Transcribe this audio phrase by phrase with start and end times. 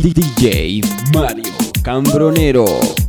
[0.00, 0.80] DJ
[1.12, 1.42] Mario
[1.82, 3.07] Cambronero.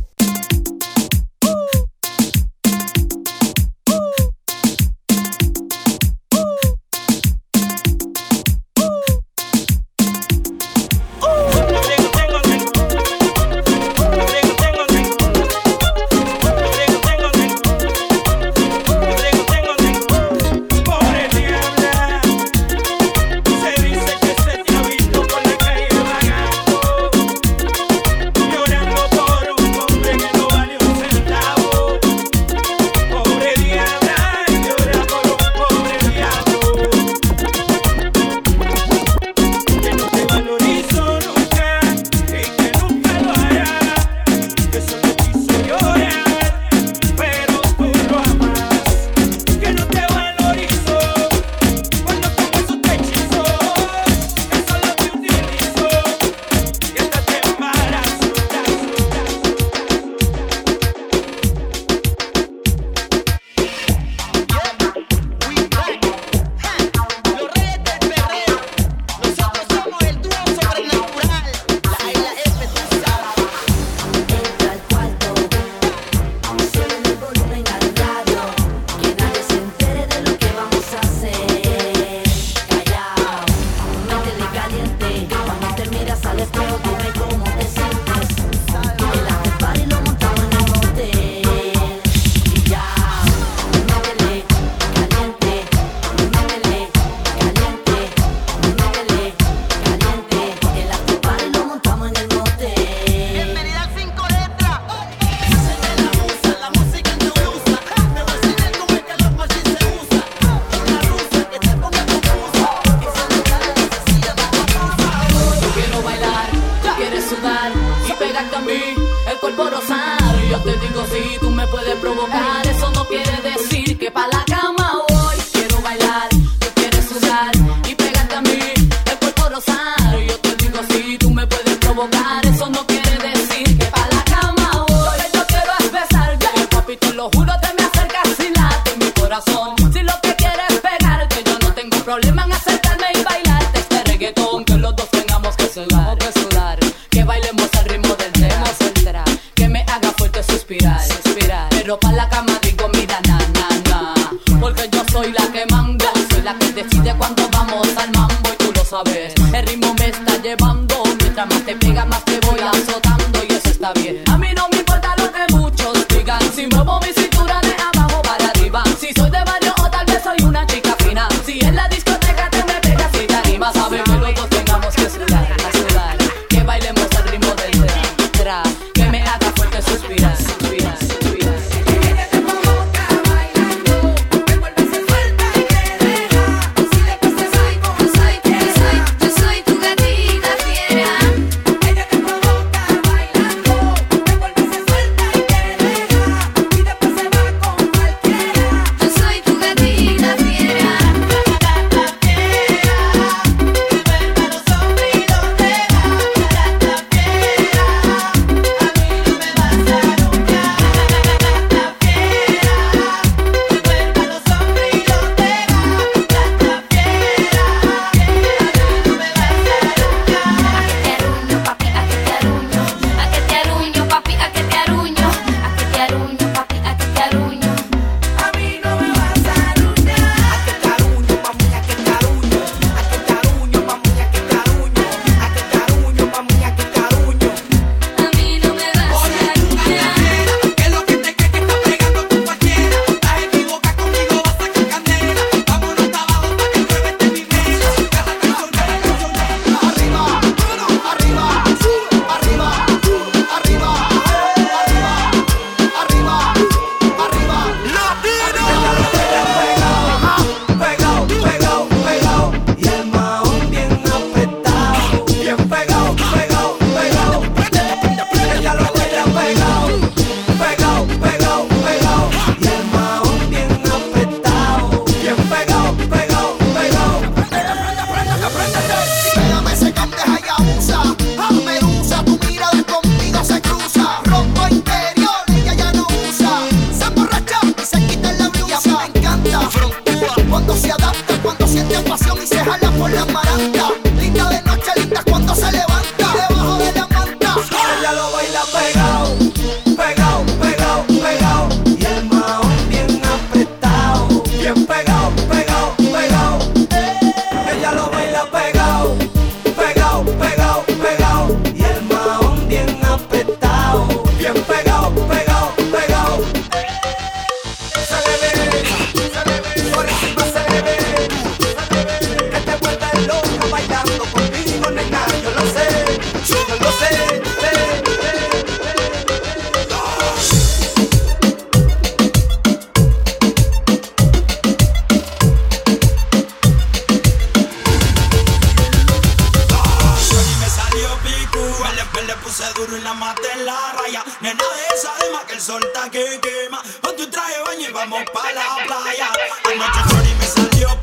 [345.50, 346.82] que el sol está que quema.
[347.00, 349.28] Ponte un traje baño y vamos pa' la playa.
[349.64, 350.99] Anoche Chori me salió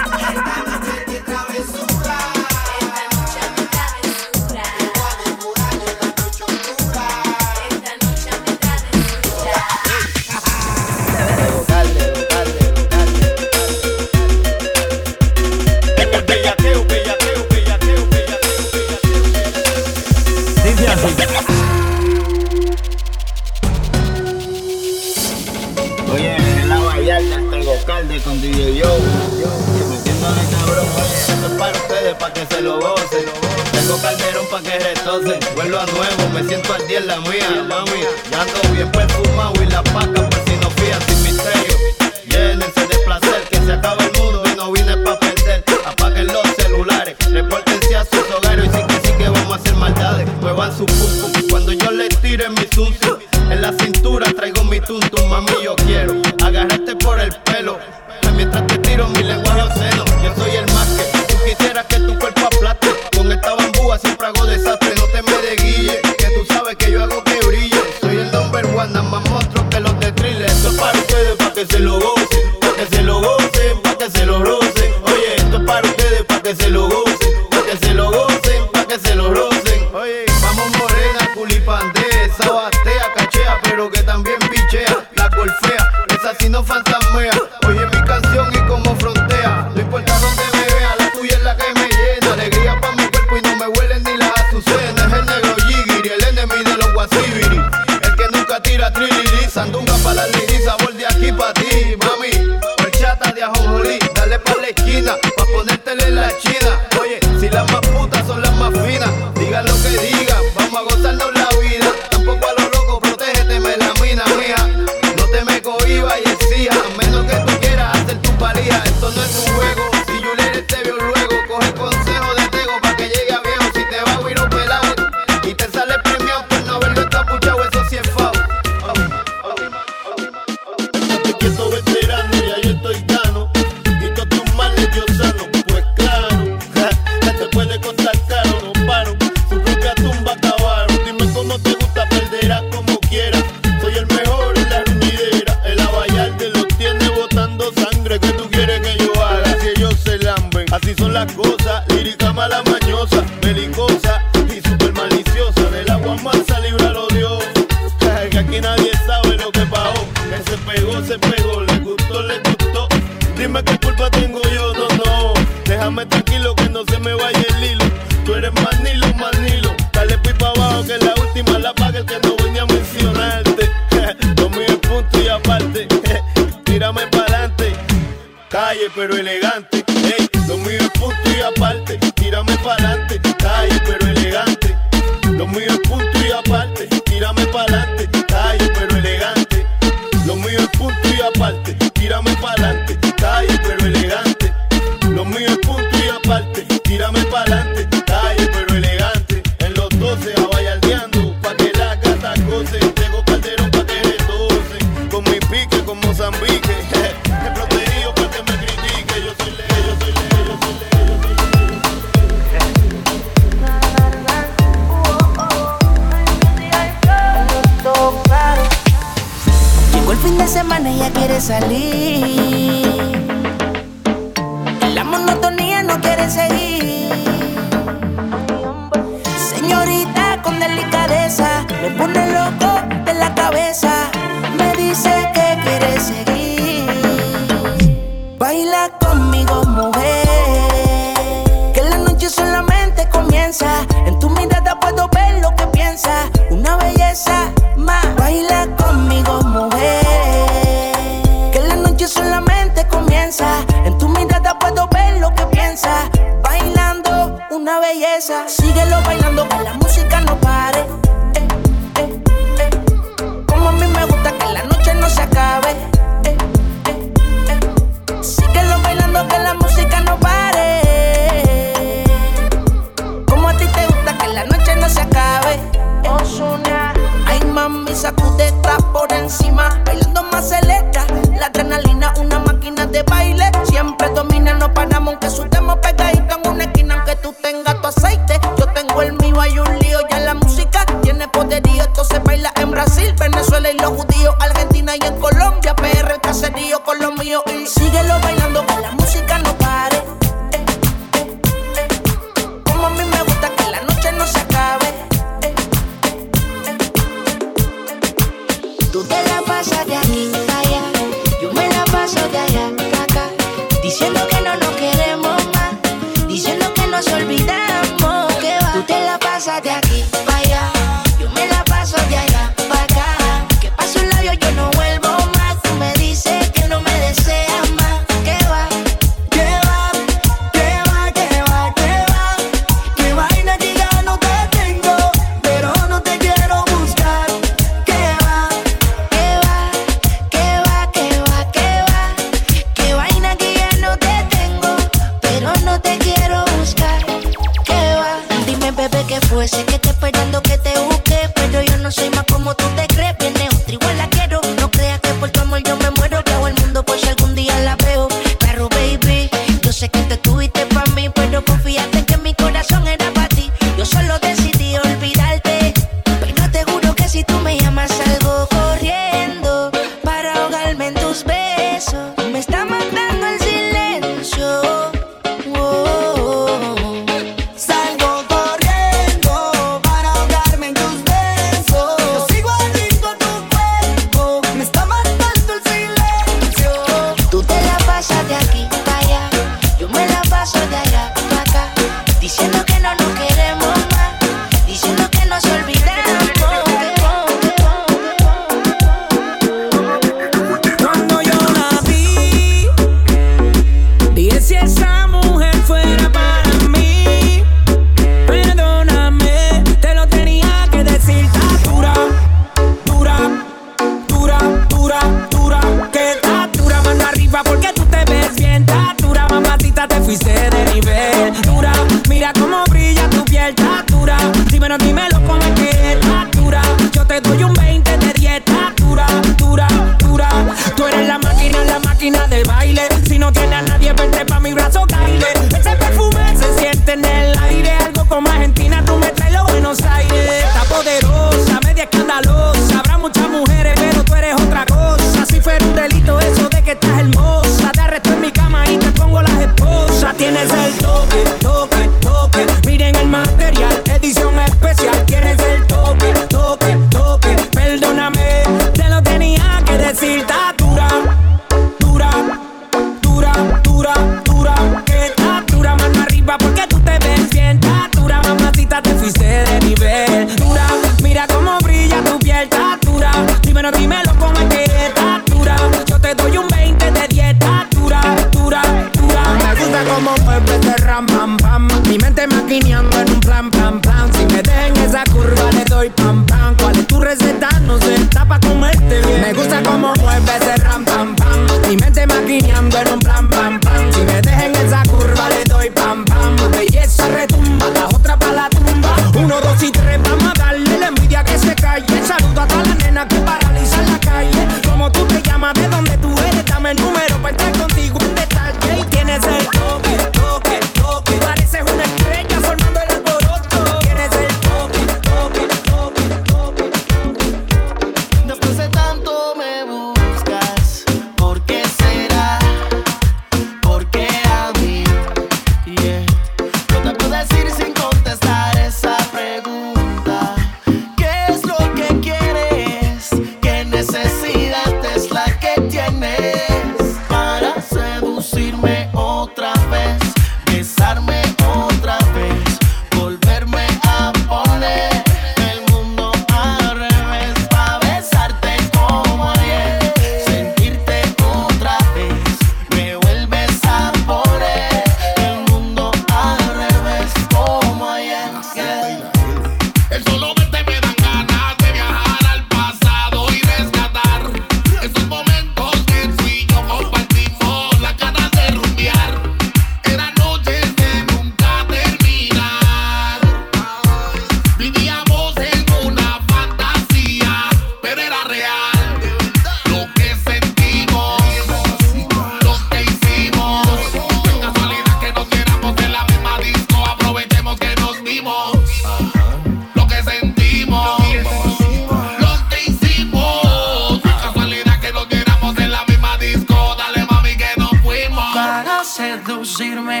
[599.84, 600.00] Ya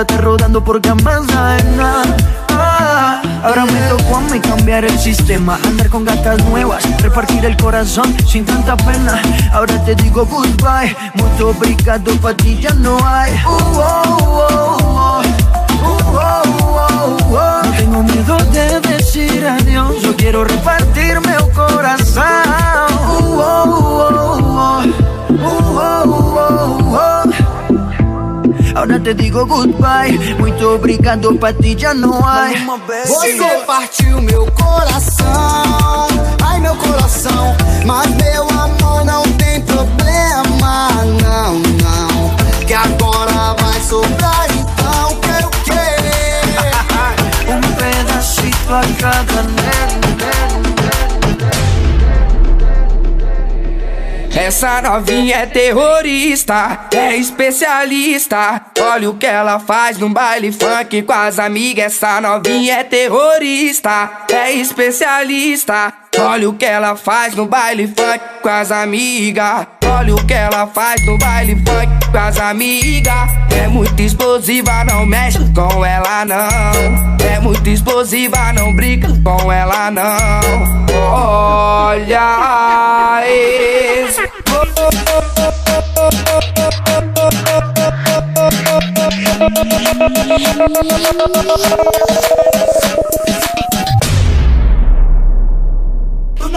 [0.00, 2.02] estar rodando por camas nada.
[2.48, 5.58] Ah, ahora me tocó a mí cambiar el sistema.
[5.64, 9.20] Andar con gatas nuevas, repartir el corazón sin tanta pena.
[9.52, 10.96] Ahora te digo goodbye.
[11.14, 13.32] Mucho obrigado, pa' ti ya no hay.
[13.32, 14.81] Uh, oh, oh,
[29.14, 30.34] te digo goodbye.
[30.38, 32.48] Muito obrigado, pra ti já não há.
[33.06, 36.08] Você partiu meu coração.
[36.42, 37.54] Ai, meu coração.
[37.84, 40.88] Mas meu amor não tem problema.
[41.22, 42.36] Não, não.
[42.66, 46.42] Que agora vai sobrar, então quero querer.
[47.52, 50.01] um pedacito a cada nele.
[54.34, 58.62] Essa novinha é terrorista, é especialista.
[58.80, 61.94] Olha o que ela faz no baile funk com as amigas.
[61.94, 66.01] Essa novinha é terrorista, é especialista.
[66.18, 69.66] Olha o que ela faz no baile funk com as amigas.
[69.86, 73.30] Olha o que ela faz no baile funk com as amigas.
[73.56, 77.16] É muito explosiva, não mexe com ela não.
[77.26, 80.86] É muito explosiva, não brinca com ela não.
[81.10, 82.22] Olha
[83.26, 84.22] esse.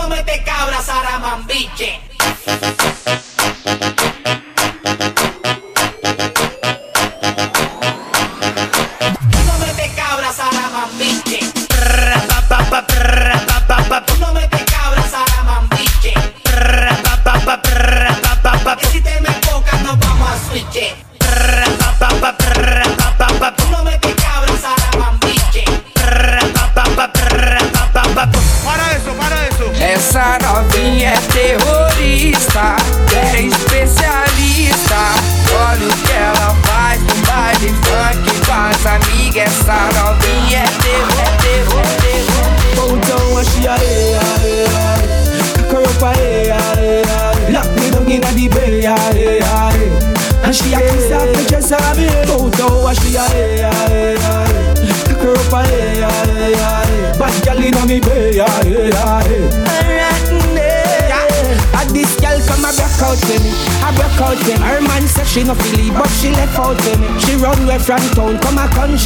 [0.05, 1.99] Cómete cabra, saramambiche.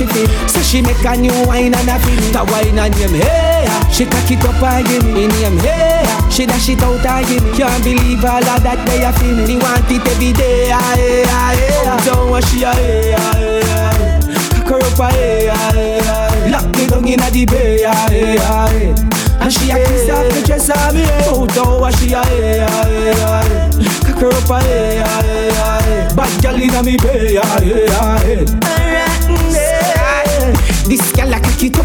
[0.01, 0.47] A country feel.
[0.47, 2.31] So she make a new wine and a feel.
[2.31, 3.67] The wine and him, hey.
[3.91, 6.05] She cock it up and give me in him, hey.
[6.29, 7.43] She dash it out and give.
[7.57, 9.57] Can't believe all of that way I feel me.
[9.57, 12.05] Want it every day, ah, hey, ah, hey.
[12.05, 14.63] Don't want she, ah, hey, ah, hey, ah.
[14.65, 16.49] Cock her up, ah, hey, ah, hey, ah.
[16.51, 18.95] Lock me down inna the bay, ah, hey, ah, hey.
[19.41, 22.59] And she a kiss off the dress on me Out how what she a hey,
[22.59, 27.88] hey, hey Cock her up a hey, hey, hey Bad gal inna me bay, hey,
[27.88, 28.68] hey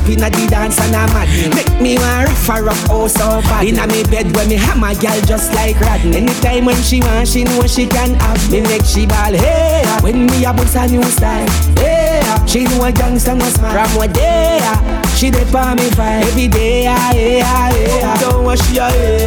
[0.04, 3.08] a up inna the dance and I'm mad Make me want rough her up oh
[3.08, 3.66] so bad.
[3.66, 6.16] Inna me bed when me hammer gal just like Rodney.
[6.16, 8.60] Anytime when she want she know she can have me.
[8.62, 10.00] Make she ball hey ah.
[10.02, 12.44] When me a bust a new style hey ah.
[12.46, 13.72] She know a gangster no smile.
[13.72, 15.02] From what day ah.
[15.16, 16.20] She dey for me fire.
[16.24, 19.26] Every day yeah yeah yeah Don't want she a hey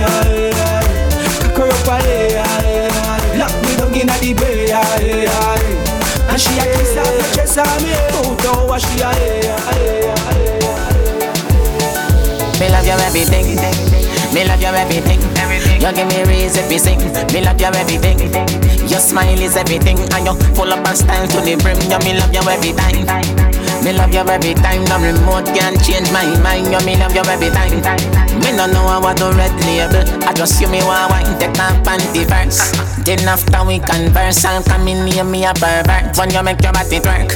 [0.52, 0.82] yeah
[1.42, 5.84] Cock her up a yeah Lock me down inna the bay yeah yeah
[6.28, 7.94] and she a kiss off the chest on me.
[7.94, 10.57] Out how what she a Me
[12.78, 13.58] love you everything.
[14.34, 15.20] Me love you everything.
[15.82, 17.00] You give me reason to sing
[17.34, 18.20] Me love you everything.
[18.88, 21.80] Your smile is everything And you full up of style to the brim.
[21.90, 23.02] You me love you every time.
[23.84, 24.84] Me love you every time.
[24.86, 26.70] No remote can change my mind.
[26.70, 27.82] You me love you every time.
[28.46, 30.06] Me no know how to red label.
[30.28, 31.40] I just you me want wine.
[31.40, 32.78] Take my panty first.
[33.06, 36.18] Then after we converse I'll come in near me a pervert.
[36.18, 37.32] When you make your body twerk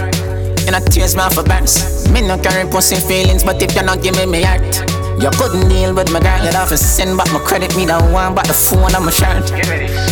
[0.66, 4.04] You know tears my a burst Me no carry pussy feelings But if you not
[4.04, 7.32] give me my heart you couldn't deal with my girl, you'd have to send back
[7.32, 7.76] my credit.
[7.78, 9.54] Me the one, but the phone on my shirt.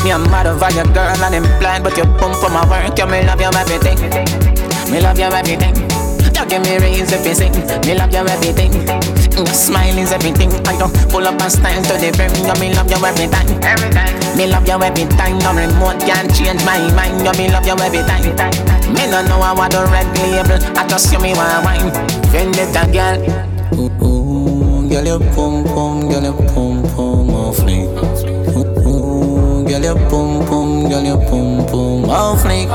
[0.06, 2.94] Me a mad over your girl and I'm blind, but you bump for my work.
[2.94, 3.98] You me love you everything.
[4.94, 5.74] Me love you everything.
[6.38, 7.54] You give me raise if you sing.
[7.90, 8.72] Me love you everything.
[8.86, 10.54] Mm, your smile is everything.
[10.70, 12.30] I don't pull up and stand to the brim.
[12.46, 13.50] You me love you every time.
[13.66, 14.14] Every time.
[14.38, 15.42] Me love you every time.
[15.42, 17.26] No remote can change my mind.
[17.26, 18.30] You me love you every time.
[18.94, 20.62] Me no know I do red label.
[20.78, 21.90] I just you me want wine.
[22.30, 23.49] Vendetta girl.
[24.90, 27.88] Girl your pum pum, girl your pum pum off fleek.
[28.88, 32.70] Ooh, girl your pum pum, girl your pum pum off fleek.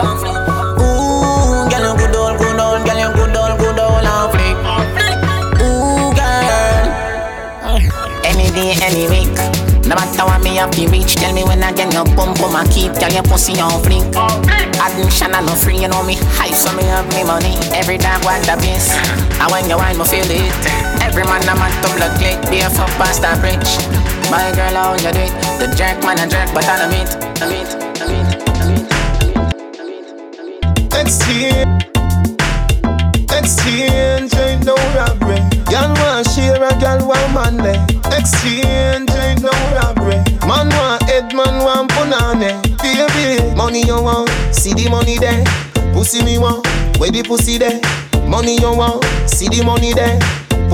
[0.79, 2.55] Ooh, girl good good
[2.87, 3.75] girl good good.
[5.61, 7.79] Ooh, girl.
[8.25, 9.24] Any day, any week.
[9.85, 12.57] No matter what me have to reach, tell me when I get your bum bum
[12.57, 14.01] I keep tell your pussy on fleek.
[14.81, 17.53] Admission I no free, you know me high, so me have me money.
[17.77, 18.97] Every time what the best,
[19.37, 20.57] and when you wine, me feel it.
[21.05, 23.77] Every man I'm at to blood click, be a fuck past that bridge.
[24.33, 25.33] My girl, how you do it?
[25.61, 27.69] The jerk man a jerk, but I don't meet, I meet,
[28.01, 28.65] I meet, I
[33.37, 35.45] I ain't no robbery.
[35.69, 37.77] Girl want share a girl want money.
[38.17, 39.14] Exchange
[43.87, 45.45] you want, see the money there.
[45.93, 46.67] Pussy me want,
[46.99, 47.81] where the pussy there.
[48.29, 50.19] Money you want, see the money there.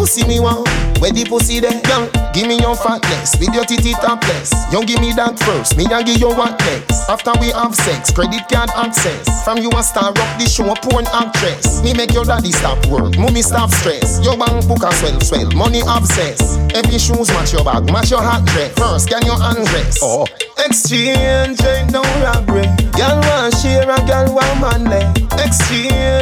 [0.00, 0.64] Pussy me want,
[0.96, 1.76] where the pussy there.
[1.84, 4.48] Girl, give me your fatness with your titty topless.
[4.72, 7.04] You give me that first, me I give you what next.
[7.12, 9.44] After we have sex, credit card access.
[9.44, 11.84] From you a star up the show, porn actress.
[11.84, 14.24] Me make your daddy stop work, mommy stop stress.
[14.24, 16.56] Your bank book a swell swell, money obsess.
[16.72, 18.72] Every shoes match your bag, match your hat dress.
[18.80, 20.00] First, can you undress?
[20.00, 20.24] Oh.
[20.64, 22.64] Exchange ain't no robbery.
[22.96, 25.04] Girl want share a girl want money.
[25.44, 26.19] Exchange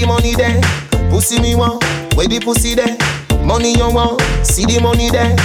[0.00, 0.60] the money there.
[1.10, 1.82] Pussy me want,
[2.14, 2.96] where the pussy there.
[3.44, 5.36] Money you want, see the money there.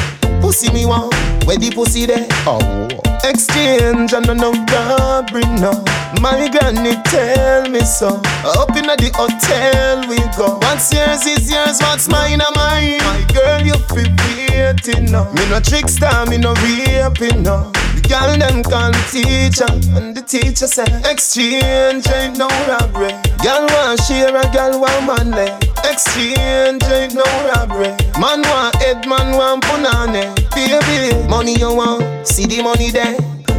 [0.42, 1.14] Pussy me want,
[1.46, 2.28] where the pussy there.
[2.46, 2.88] Oh.
[3.24, 5.84] Exchange and no robbery no.
[6.22, 8.22] My granny tell me so.
[8.46, 10.58] Up in the hotel we go.
[10.60, 13.02] What's yours is yours, what's mine are mine.
[13.02, 14.14] My girl, you feel
[14.54, 15.32] waiting now.
[15.34, 17.72] Me no trickster, me no raping no.
[18.08, 19.66] Girl them call the teacher,
[19.98, 23.12] and the teacher said, exchange ain't no robbery.
[23.44, 25.52] Girl want share a girl want money.
[25.84, 27.92] Exchange ain't no robbery.
[28.20, 30.34] Man want head, man want punani.
[30.54, 33.18] Baby, money you want, see the money there.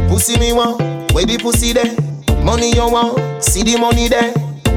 [0.09, 0.79] Pussy me want,
[1.13, 1.93] where the pussy there.
[2.43, 4.33] Money you want, see the money there.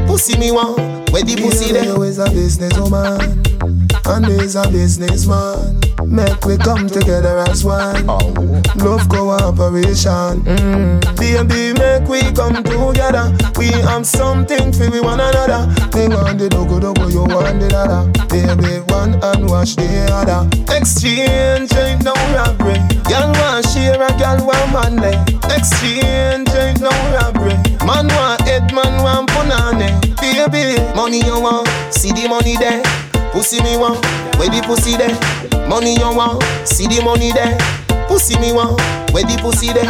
[0.06, 0.78] Pussy me want,
[1.12, 1.84] where the pussy there.
[1.84, 5.80] You is a businesswoman, and is a businessman.
[6.06, 8.06] Make we come together as one.
[8.06, 10.42] Love cooperation.
[10.44, 11.00] Mm.
[11.16, 13.30] Baby, make we come together.
[13.58, 15.66] We have something for we one another.
[15.94, 18.10] Me want the dogo dogo, you want the dada.
[18.28, 20.48] Baby, one and wash the other.
[20.74, 22.80] Exchange ain't no robbery.
[23.08, 25.16] Girl want share a girl want money.
[25.54, 27.54] Exchange ain't no robbery.
[27.86, 30.00] Man want head, man want punani.
[30.20, 32.82] Baby, money you want, see the money there.
[33.32, 34.04] Pussy me want,
[34.36, 35.14] where the pussy there?
[35.68, 37.56] Money you want, see the money there.
[38.08, 38.80] Pussy me want,
[39.12, 39.86] where the pussy there?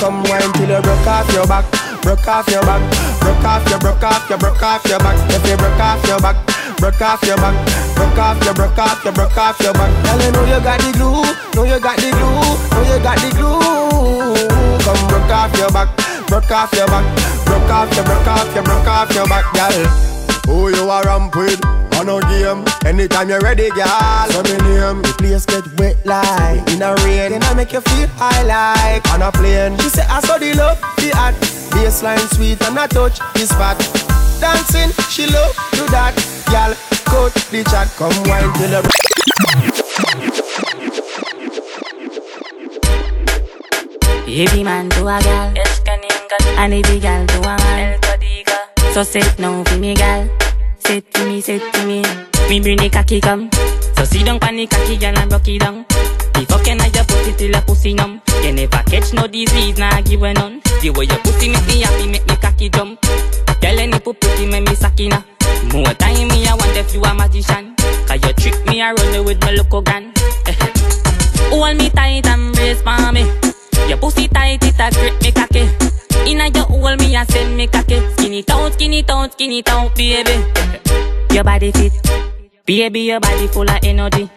[0.00, 1.64] Come wine till you broke off your back,
[2.02, 2.80] broke off your back,
[3.20, 5.16] broke off your, broke off your, broke off your back.
[5.30, 6.36] If you broke off your back,
[6.80, 7.54] broke off your back,
[7.94, 9.92] broke off your, broke off your, broke off your back.
[10.04, 11.22] Girl, you know you got the glue,
[11.54, 14.80] know you got the glue, know you got the glue.
[14.80, 15.88] Come broke off your back,
[16.26, 17.04] broke off your back,
[17.44, 20.10] broke off your, broke off your, broke off your back, girl.
[20.48, 21.62] Who you are ramp with?
[22.00, 22.64] On a game.
[22.86, 23.86] Anytime you're ready, girl.
[24.30, 25.02] So me name.
[25.02, 27.32] The place get wet like in a rain.
[27.32, 29.76] Then I make you feel high like on a plane.
[29.78, 31.34] She say I saw the love, the art.
[31.70, 33.76] Baseline sweet and I touch this spot.
[34.40, 36.16] Dancing, she love do that.
[36.48, 36.74] Girl,
[37.04, 38.80] coat the chat, come wine till the
[44.26, 45.52] Every man to a gal,
[46.56, 48.00] and every gal to a man.
[48.94, 50.28] So sit now for me, gal.
[50.78, 52.02] Sit to me, sit to me.
[52.48, 53.50] Me bring the cocky come.
[53.96, 55.84] So sit down pan the cocky, gal, and rock it down.
[56.40, 58.22] The fucking I your pussy till your pussy numb.
[58.42, 60.62] You never catch no disease, nah give a none.
[60.80, 62.98] The way your pussy make me happy, make me cocky jump.
[63.60, 65.22] Girl, any put pretty, make me sakina.
[65.74, 67.76] More time me, I wonder if you a magician.
[68.08, 70.14] Cause you trick me, I run with my local gun.
[70.46, 70.56] Eh.
[71.52, 73.28] Hold me tight and brace for me.
[73.86, 75.68] Your pussy tight, it a grip me cocky.
[76.24, 78.00] Inna your hole, me a send me cocky.
[78.16, 80.40] Skinny town, skinny town, skinny town, baby.
[81.34, 81.92] Your body fit,
[82.64, 84.30] baby, your body full of energy.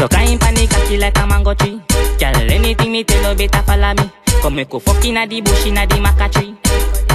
[0.00, 1.78] So kind panic cocky like a mango tree.
[2.18, 4.10] Girl, anything me tell you better follow me.
[4.40, 6.56] Come make go fuck inna the bush inna the maca tree.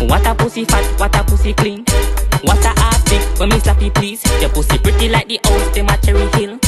[0.07, 1.83] What a pussy fat, what a pussy clean.
[2.43, 4.23] What a ass big when me slappy please.
[4.39, 6.59] Your pussy pretty like the house, them a cherry hill.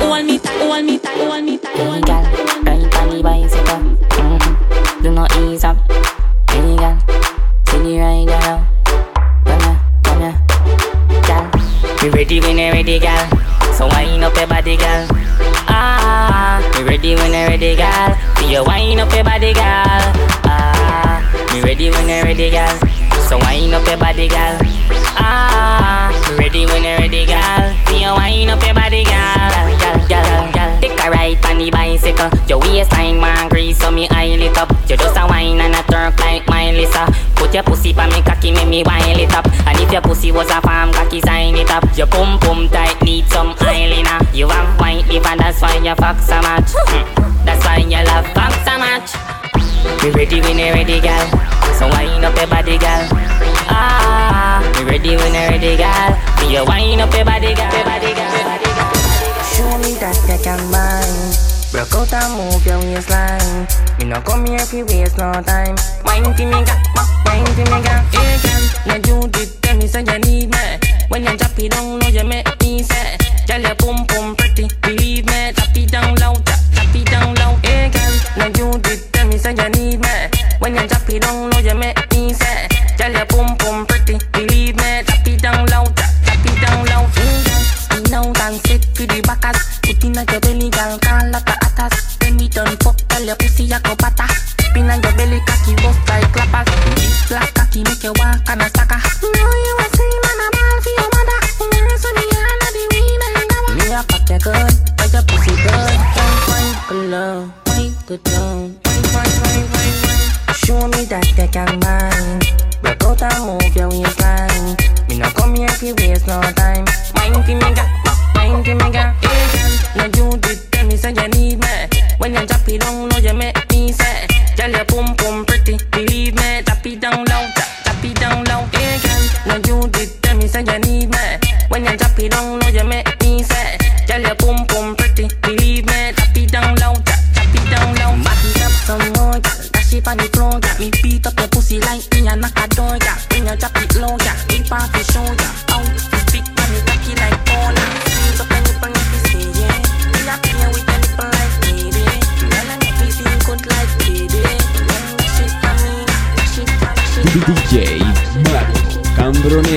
[0.00, 1.76] Hold me tight, hold me tight, hold me tight.
[1.76, 2.24] Hey girl,
[2.64, 3.82] ride on the bicycle.
[4.16, 5.02] Mm-hmm.
[5.02, 5.76] Do not ease up.
[6.50, 6.98] Hey girl,
[7.68, 8.66] see the rider now.
[9.44, 12.02] Come here, come here, girl.
[12.02, 13.47] We ready when you ready, girl.
[13.78, 15.06] So wind up your body, girl.
[15.70, 18.10] Ah, we ready when you ready, girl.
[18.36, 20.02] See you wind up your body, girl.
[20.50, 22.76] Ah, we ready when you ready, girl.
[23.28, 24.58] So wind up your body, girl.
[25.14, 27.76] Ah, we ready when you ready, girl.
[27.86, 29.87] See you wind up your body, girl.
[31.10, 32.30] Ride on the bicycle.
[32.48, 34.70] Your waistline man grease, so me eye lit up.
[34.88, 37.06] You just a wine and a turk like my Lisa.
[37.36, 39.46] Put your pussy pa me cocky, make me wine it up.
[39.66, 41.84] And if your pussy was a farm cocky, sign it up.
[41.96, 44.20] Your pum pum tight, need some eyeliner.
[44.34, 46.70] You have white liver, that's why you fuck so much.
[46.74, 47.44] Hmm.
[47.44, 49.08] That's why you love fuck so much.
[50.02, 51.26] We ready when you ready, girl.
[51.78, 53.08] So wind up your body, girl.
[53.70, 56.12] Ah, we ready when you ready, girl.
[56.38, 57.72] When you wind up your body, girl.
[57.72, 58.32] Your body, girl.
[58.36, 58.67] Your body, girl.
[59.58, 61.34] Me that you can bind.
[61.70, 63.66] Broke out and move your waistline.
[63.98, 65.76] Me no come here if you waste no time.
[66.04, 66.78] Wine to me, girl.
[67.26, 68.02] Wine to me, girl.
[68.14, 68.62] Hey, girl.
[68.86, 70.64] Now you did tell me say you need me.
[71.08, 73.18] When you drop it down, know you make me say.
[73.46, 75.52] Girl, your pum pum pretty, believe me.
[75.52, 76.34] Drop it down low,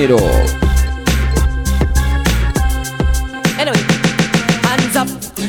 [0.02, 0.18] Cambronero.
[3.58, 3.82] Anyway,
[4.62, 5.08] hands up.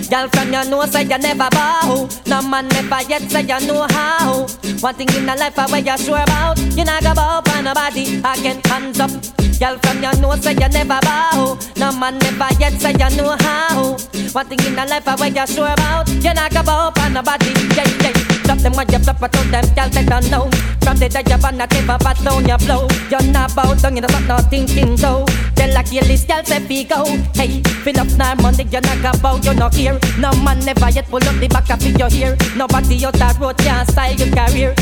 [0.10, 2.08] Girl from you know say you never bow.
[2.28, 4.46] No man never yet say you know how.
[4.82, 6.60] One thing in the life I where you sure about.
[6.60, 8.22] You not go bow for nobody.
[8.24, 9.12] I can hands up.
[9.60, 11.58] Girl from your know say you never bow.
[11.78, 13.98] No man never yet say you know how.
[14.34, 16.10] One thing in the life I where you sure about.
[16.10, 17.54] You not go bow on nobody.
[17.76, 18.14] Yeah, yeah.
[18.44, 20.73] Drop them when you flop, I told them, girl, they don't know.
[20.84, 22.88] From the day you want to tip up, down your blow.
[23.10, 25.26] You're not bow down, not, not thinking so.
[25.94, 27.06] Your list, girl, say fi go.
[27.36, 30.00] Hey, fill up now money, you're not go bow, you're not here.
[30.18, 32.36] No man never yet pull up the back of your hair.
[32.58, 34.74] Nobody out that road can style your career.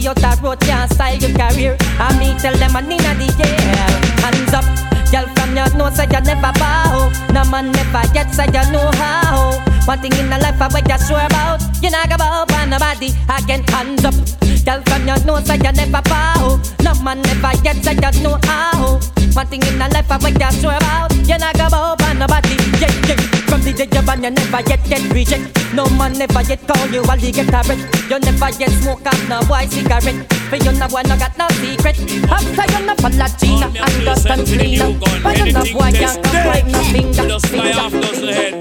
[0.00, 1.76] You that road can't style your career.
[2.00, 3.92] I me tell them I need the air.
[4.24, 4.64] Hands up,
[5.12, 7.12] girl from your nose say you never bow.
[7.34, 9.60] No man never yet say you know how.
[9.84, 11.60] One thing in the life I what you sure about.
[11.82, 13.60] You not bow on nobody again.
[13.68, 14.16] Hands up,
[14.64, 16.56] girl from your nose say you never bow.
[16.80, 19.00] No man never yet say you know how.
[19.36, 21.12] One thing in the life I what you sure about.
[21.28, 22.56] You're not go bow on nobody.
[22.80, 23.20] Yeah, yeah.
[23.44, 25.52] From the day you born you never yet get reject.
[25.74, 27.84] No man never yet call you while you get a breath.
[28.08, 30.24] You never yet smoke up no boy cigarette.
[30.48, 32.00] For you no one no got no secret.
[32.32, 34.96] After you no Latina and dust and cleaner.
[35.20, 37.28] But you no boy can't come right no finger.
[37.28, 38.56] Just fly off those head.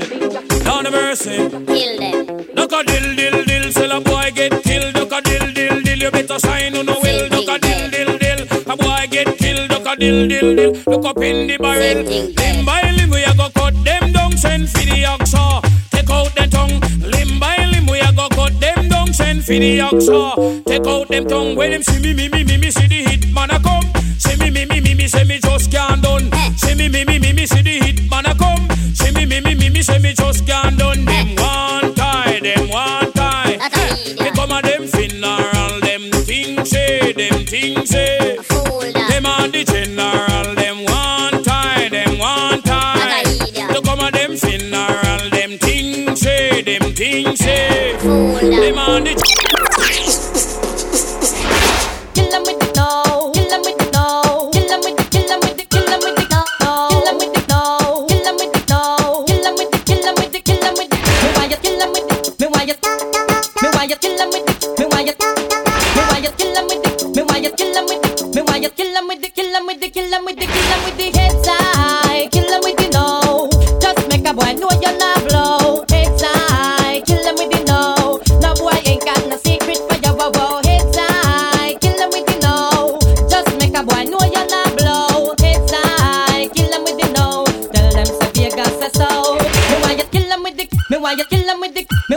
[0.67, 1.37] Down the mercy.
[1.71, 2.14] Kill them.
[9.95, 10.73] A dill dill dill.
[10.87, 12.03] Look up in the barrel.
[12.03, 14.37] Limb by limb we a go cut them down.
[14.37, 15.61] Send for the oxa.
[15.91, 16.79] Take out the tongue.
[16.99, 19.13] Limb by limb we a go cut them down.
[19.13, 20.65] Send for the oxa.
[20.65, 21.55] Take out them tongue.
[21.55, 23.85] When them see me me me me me see the hit man a come.
[24.19, 26.31] See me me me me me say me just can't done.
[26.57, 28.67] See me me me me me see the hit man a come.
[28.93, 31.05] See me me me me me say me just can't done.
[31.05, 33.57] Them one tie, them one tie.
[34.19, 38.24] Me come a them funeral, them things say, them things say.
[47.25, 47.97] Things say.
[47.97, 49.74] Them on the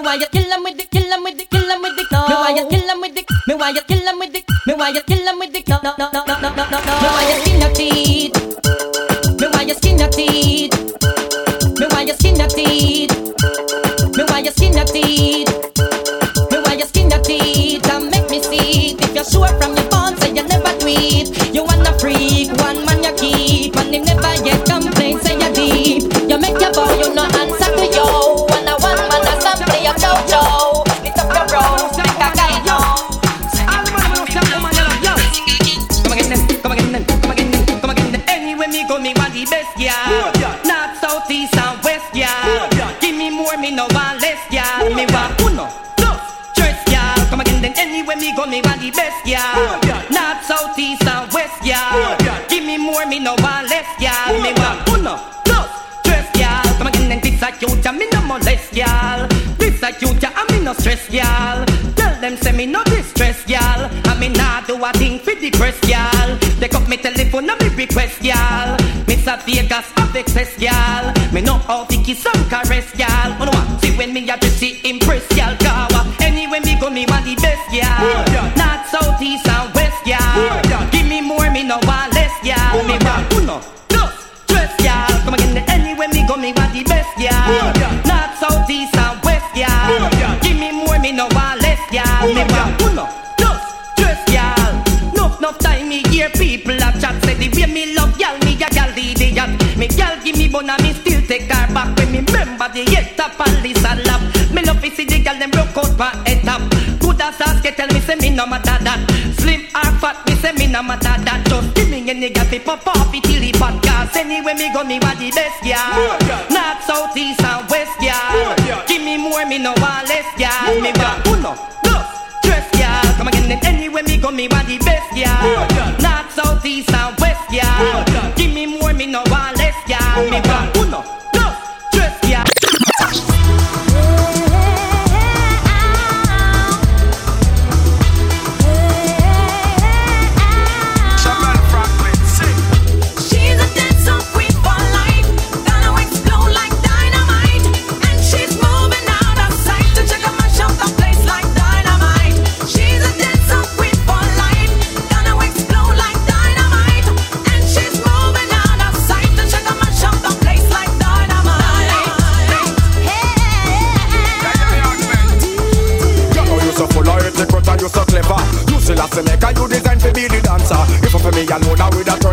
[0.09, 2.21] why you kill him with the kill him with the kill him with the no.
[2.29, 4.73] Me why you kill him with the me why you kill him with the me
[4.81, 6.95] why you kill him with the no no no no no no no.
[7.03, 8.35] Me why you skin your teeth?
[9.41, 10.58] Me why you skin your teeth?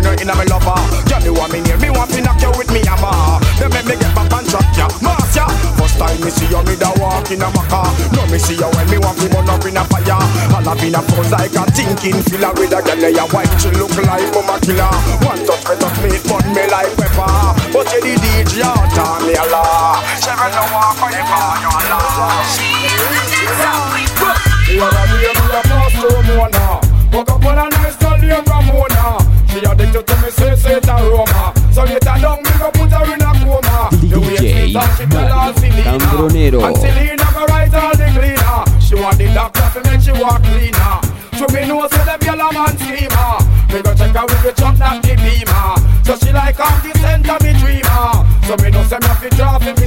[0.06, 0.78] I would have turn you in a me lover.
[1.10, 3.42] Girl, you want me near me, want to knock you with me hammer.
[3.58, 5.50] Then make me get back and chop ya, mass ya.
[5.82, 7.90] First time me see you, me da walk in a maca.
[8.14, 10.22] No me see you when me want to burn up in a fire.
[10.54, 13.70] All up in a pose like a thinking filler with a girl, ya white she
[13.74, 14.94] look like mama killer.
[15.26, 17.26] One touch me touch me, burn me like pepper.
[17.74, 20.06] But you the DJ, oh, tell me a la.
[20.22, 22.46] She no walk on your car, you a la.
[24.66, 26.66] You a me a me a pass to Mona.
[27.14, 27.75] Woke up on a
[29.56, 31.56] She addicted to me, say it aroma.
[31.72, 33.88] So later down, me go put her in a coma.
[34.04, 35.96] The way she talk, she tell her Selena.
[35.96, 38.60] And Selena go write all the cleaner.
[38.84, 41.00] She want the doctor to make she walk cleaner.
[41.40, 43.40] To me know say them yellow man schemer.
[43.72, 45.80] Me go check her with the that the beamer.
[46.04, 48.12] So she like I'm the center me dreamer.
[48.52, 49.85] So me know say me have to drop in me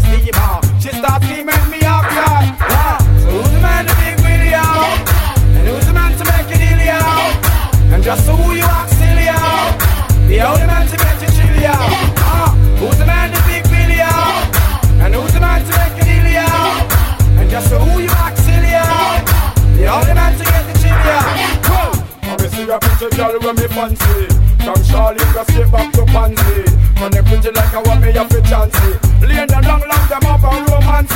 [23.78, 24.26] fancy
[24.66, 26.66] From Charlie go straight back to Pansy
[26.98, 28.90] When they pretty like I want me a chancy
[29.22, 31.14] Laying them long long them up and romance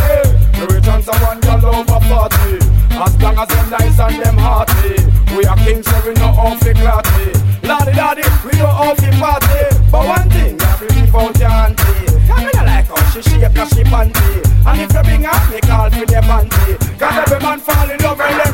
[0.70, 2.62] we chance a one girl over 40
[3.02, 4.94] As long as them nice and them hearty
[5.34, 7.34] We are kings so we know how fi clatty
[7.66, 9.58] Lordy lordy we know how fi party
[9.90, 13.54] But one thing I believe out your auntie Cause me not like how she shape
[13.56, 17.40] cause she panty And if you bring her me call for the panty Cause every
[17.42, 18.51] man fall in love and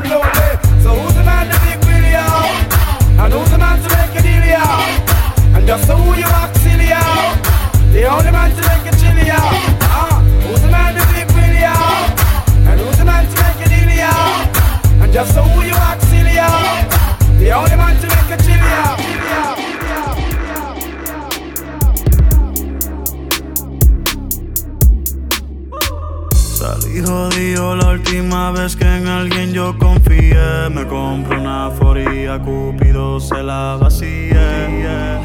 [27.59, 30.71] la última vez que en alguien yo confié.
[30.71, 35.21] Me compré una foría, Cupido se la vacía.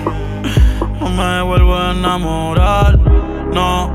[1.00, 3.88] No me vuelvo a enamorar, no.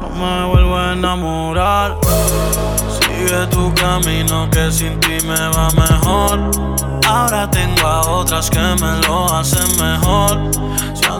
[0.00, 1.96] No me vuelvo a enamorar.
[3.00, 6.50] Sigue tu camino que sin ti me va mejor.
[7.06, 10.50] Ahora tengo a otras que me lo hacen mejor.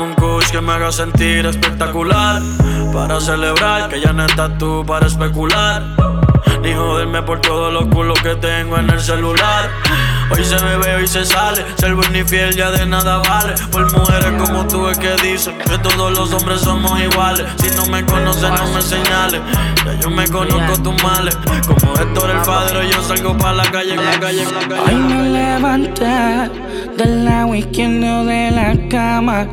[0.00, 2.40] Un kush que me haga sentir espectacular.
[2.92, 5.82] Para celebrar que ya no estás tú para especular.
[6.62, 9.70] Ni joderme por todos los culos que tengo en el celular.
[10.30, 11.64] Hoy se bebe, hoy se sale.
[11.78, 13.54] Ser buen y fiel ya de nada vale.
[13.72, 17.46] Por mujeres como tú es que dicen que todos los hombres somos iguales.
[17.56, 19.40] Si no me conoces, no me señales.
[19.84, 21.36] Ya yo me conozco tus males.
[21.66, 24.82] Como Héctor el padre, yo salgo para la calle, en la calle, en la calle.
[24.86, 26.67] Hoy me levanté
[26.98, 29.46] de la izquierda de la cama.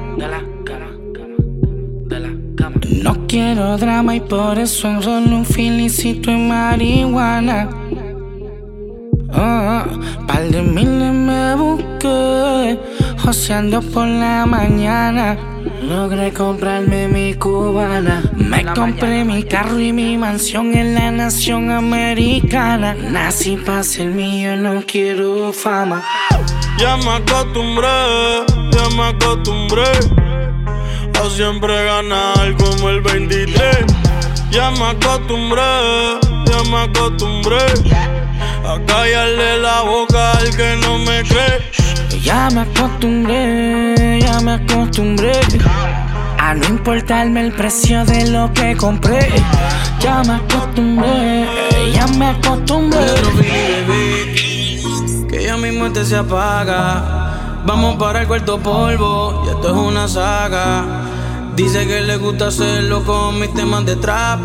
[3.04, 7.70] No quiero drama y por eso solo un felicito en marihuana.
[9.38, 9.84] Oh,
[10.28, 12.80] par de miles me busqué,
[13.24, 15.38] joseando por la mañana.
[15.84, 18.24] Logré comprarme mi cubana.
[18.36, 22.96] Me compré mi carro y mi mansión en la nación americana.
[22.96, 26.02] Nací para ser mío, no quiero fama.
[26.78, 27.88] Ya me acostumbré,
[28.72, 29.92] ya me acostumbré
[31.14, 33.86] a siempre ganar como el 23.
[34.52, 35.62] Ya me acostumbré,
[36.46, 37.66] ya me acostumbré
[38.66, 42.22] a callarle la boca al que no me cree.
[42.22, 45.32] Ya me acostumbré, ya me acostumbré
[46.38, 49.30] a no importarme el precio de lo que compré.
[50.00, 51.48] Ya me acostumbré,
[51.94, 53.06] ya me acostumbré.
[55.46, 57.62] Pero baby, que ya mi muerte se apaga.
[57.66, 60.84] Vamos para el cuarto polvo, y esto es una saga.
[61.56, 64.40] Dice que le gusta hacerlo con mis temas de trap.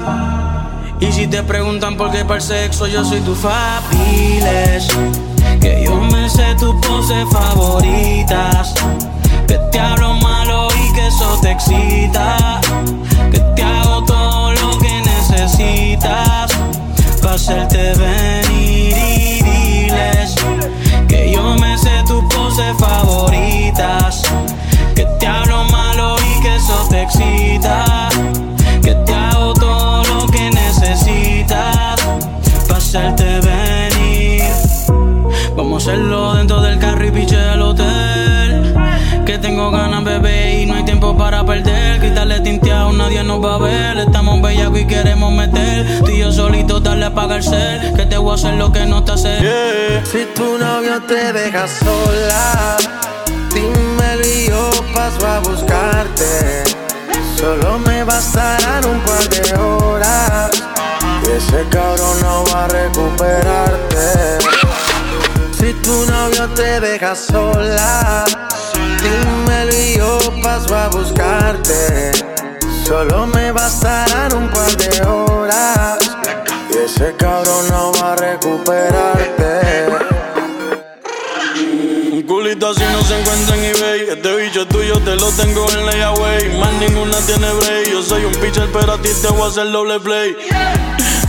[1.00, 4.88] Y si te preguntan por qué para el sexo, yo soy tu fabiles.
[5.60, 8.74] Que yo me sé tus poses favoritas.
[9.46, 12.60] Que te hablo malo y que eso te excita.
[13.32, 16.50] Que te hago todo lo que necesitas.
[17.22, 20.34] Pa' hacerte venir y diles.
[21.10, 24.22] Que yo me sé tus poses favoritas.
[24.94, 28.08] Que te hablo malo y que eso te excita.
[28.82, 32.00] Que te hago todo lo que necesitas.
[32.68, 34.44] Pasarte venir.
[35.56, 38.74] Vamos a hacerlo dentro del carro y piche del hotel.
[39.26, 41.79] Que tengo ganas, bebé, y no hay tiempo para perder.
[43.10, 43.98] Nadie nos va a ver.
[43.98, 46.00] Estamos bellacos y queremos meter.
[46.04, 47.92] Tú y yo solito darle a pagar ser.
[47.94, 50.00] Que te voy a hacer lo que no te hace.
[50.04, 52.76] Si tu novio te deja sola,
[53.52, 56.62] dímelo y yo paso a buscarte.
[57.36, 60.50] Solo me bastarán un par de horas.
[61.24, 64.38] Y ese cabrón no va a recuperarte.
[65.58, 68.24] Si tu novio te deja sola,
[69.02, 72.29] dímelo y yo paso a buscarte.
[72.90, 75.96] Solo me bastarán un par de horas.
[76.74, 79.86] Y ese cabrón no va a recuperarte.
[82.10, 84.00] Un culito así no se encuentra en eBay.
[84.08, 86.58] Este bicho es tuyo, te lo tengo en layaway.
[86.58, 87.92] Más ninguna tiene break.
[87.92, 90.36] Yo soy un pitcher, pero a ti te voy a hacer doble play.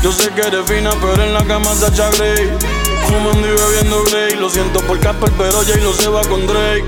[0.01, 2.57] Yo sé que eres fina, pero en la cama Sacha Grey.
[3.05, 4.35] Fumando y bebiendo Grey.
[4.35, 6.85] Lo siento por Casper, pero Jay lo se va con Drake.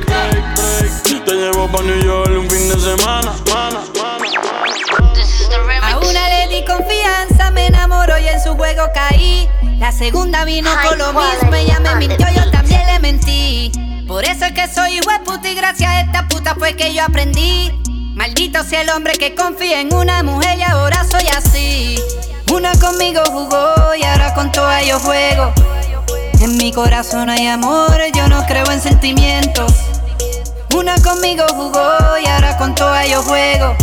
[1.23, 3.33] Te llevo pa' New York un fin de semana.
[8.53, 9.49] Su juego caí.
[9.79, 13.71] La segunda vino con lo mismo, ella me mintió, yo también le mentí.
[14.07, 17.71] Por eso es que soy puta y gracias a esta puta fue que yo aprendí.
[18.15, 21.99] Maldito sea el hombre que confía en una mujer y ahora soy así.
[22.51, 25.51] Una conmigo jugó y ahora con toda yo juego.
[26.39, 29.73] En mi corazón hay amor, yo no creo en sentimientos.
[30.75, 33.75] Una conmigo jugó y ahora con toda yo juego.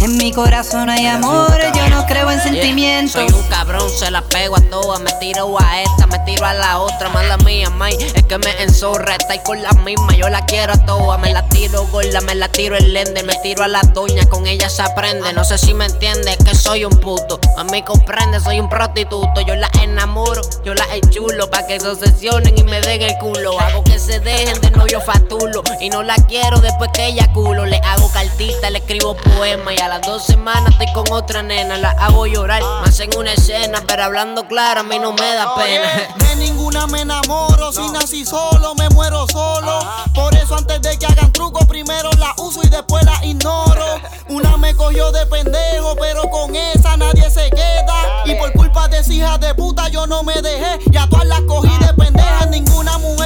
[0.00, 3.12] En mi corazón hay amor, yo no creo en sentimientos.
[3.12, 4.98] Soy un cabrón, se la pego a todas.
[5.00, 7.10] Me tiro a esta, me tiro a la otra.
[7.10, 9.16] Mala mía, may, es que me enzorra.
[9.16, 11.20] Está ahí con la misma, yo la quiero a todas.
[11.20, 13.22] Me la tiro gorda, me la tiro el lende.
[13.24, 15.34] Me tiro a la doña, con ella se aprende.
[15.34, 17.38] No sé si me entiendes, que soy un puto.
[17.58, 19.42] A mí comprende, soy un prostituto.
[19.42, 23.60] Yo la enamoro, yo la chulo Pa' que se obsesionen y me den el culo.
[23.60, 25.62] Hago que se dejen de novio fatulo.
[25.78, 27.66] Y no la quiero después que ella culo.
[27.66, 31.76] Le hago cartita, le escribo poema y a las dos semanas estoy con otra nena,
[31.76, 35.52] la hago llorar, más en una escena, pero hablando claro a mí no me da
[35.56, 35.88] pena.
[36.16, 39.80] De ninguna me enamoro, si nací solo, me muero solo.
[40.14, 44.00] Por eso antes de que hagan truco, primero la uso y después la ignoro.
[44.28, 48.22] Una me cogió de pendejo, pero con esa nadie se queda.
[48.26, 51.26] Y por culpa de esa hija de puta yo no me dejé, y a todas
[51.26, 52.09] las cogí de pendeja.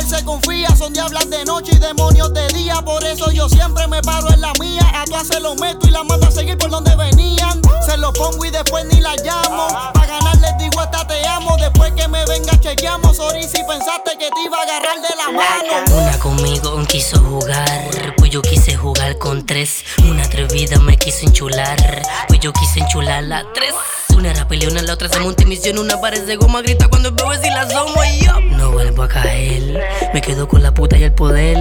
[0.06, 2.82] Se confía, son diablas de noche y demonios de día.
[2.82, 5.90] Por eso yo siempre me paro en la mía, a todas se lo meto y
[5.90, 7.60] la mando a seguir por donde venían.
[7.84, 9.66] Se lo pongo y después ni la llamo.
[9.92, 11.56] Pa' ganar les digo hasta te amo.
[11.56, 13.16] Después que me venga chequeamos.
[13.16, 16.02] Sorry si pensaste que te iba a agarrar de la mano.
[16.02, 19.84] Una conmigo quiso jugar, pues yo quise jugar con tres.
[20.08, 23.74] Una atrevida me quiso enchular, pues yo quise enchular la tres.
[24.16, 25.78] Una era peleona, la otra se monta en misión.
[25.78, 28.40] Una parece goma, grita cuando veo si la somos y yo.
[28.40, 31.58] No vuelvo a caer, me quedo con la puta y el poder.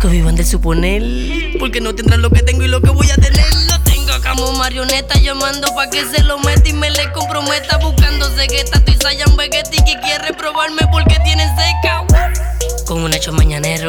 [0.00, 1.02] Que vivan de suponer,
[1.58, 3.46] porque no tendrán lo que tengo y lo que voy a tener.
[3.68, 7.78] Lo tengo como marioneta llamando pa' que se lo meta y me le comprometa.
[7.78, 12.04] Buscando cegueta, estoy Sayan Vegetti que quiere probarme porque tiene seca.
[12.86, 13.88] Con un hecho mañanero,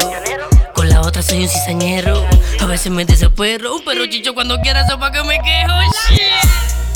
[0.74, 2.26] con la otra soy un cizañero.
[2.61, 5.74] A veces me desespero, pero chicho cuando quiera sepa que me quejo.
[6.09, 6.87] Shit.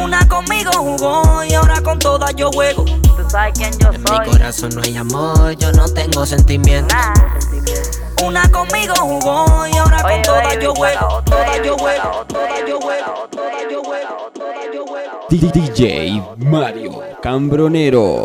[0.00, 2.84] Una conmigo jugó y ahora con todas yo juego.
[2.84, 6.96] Tú sabes quién yo En mi corazón no hay amor, yo no tengo sentimientos.
[8.24, 11.22] Una conmigo jugó y ahora con todas yo juego.
[11.24, 15.26] Todas yo juego, todas yo juego, todas yo juego, todas yo juego.
[15.28, 18.24] DJ Mario Cambronero.